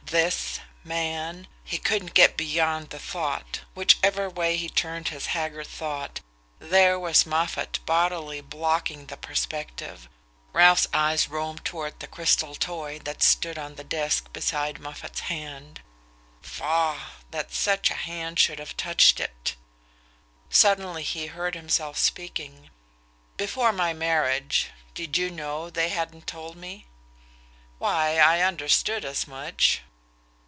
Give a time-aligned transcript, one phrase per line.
[0.11, 6.19] THIS man..." he couldn't get beyond the thought: whichever way he turned his haggard thought,
[6.59, 13.57] there was Moffatt bodily blocking the perspective...Ralph's eyes roamed toward the crystal toy that stood
[13.57, 15.79] on the desk beside Moffatt's hand.
[16.41, 17.11] Faugh!
[17.31, 19.55] That such a hand should have touched it!
[20.49, 22.69] Suddenly he heard himself speaking.
[23.37, 26.85] "Before my marriage did you know they hadn't told me?"
[27.77, 29.79] "Why, I understood as much..."